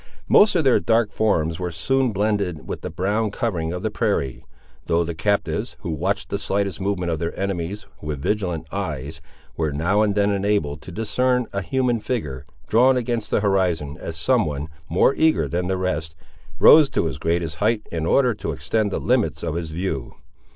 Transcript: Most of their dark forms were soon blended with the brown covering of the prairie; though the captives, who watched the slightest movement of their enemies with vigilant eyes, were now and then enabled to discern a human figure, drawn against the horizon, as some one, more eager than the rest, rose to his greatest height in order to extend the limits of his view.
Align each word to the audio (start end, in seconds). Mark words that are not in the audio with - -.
Most 0.27 0.55
of 0.55 0.63
their 0.63 0.79
dark 0.79 1.11
forms 1.11 1.59
were 1.59 1.69
soon 1.69 2.11
blended 2.11 2.67
with 2.67 2.81
the 2.81 2.89
brown 2.89 3.29
covering 3.29 3.71
of 3.71 3.83
the 3.83 3.91
prairie; 3.91 4.43
though 4.87 5.03
the 5.03 5.13
captives, 5.13 5.75
who 5.81 5.91
watched 5.91 6.29
the 6.29 6.39
slightest 6.39 6.81
movement 6.81 7.11
of 7.11 7.19
their 7.19 7.39
enemies 7.39 7.85
with 8.01 8.19
vigilant 8.23 8.65
eyes, 8.73 9.21
were 9.55 9.71
now 9.71 10.01
and 10.01 10.15
then 10.15 10.31
enabled 10.31 10.81
to 10.81 10.91
discern 10.91 11.45
a 11.53 11.61
human 11.61 11.99
figure, 11.99 12.47
drawn 12.67 12.97
against 12.97 13.29
the 13.29 13.41
horizon, 13.41 13.95
as 14.01 14.17
some 14.17 14.47
one, 14.47 14.69
more 14.89 15.13
eager 15.13 15.47
than 15.47 15.67
the 15.67 15.77
rest, 15.77 16.15
rose 16.57 16.89
to 16.89 17.05
his 17.05 17.19
greatest 17.19 17.57
height 17.57 17.85
in 17.91 18.07
order 18.07 18.33
to 18.33 18.53
extend 18.53 18.89
the 18.89 18.99
limits 18.99 19.43
of 19.43 19.53
his 19.53 19.69
view. 19.69 20.15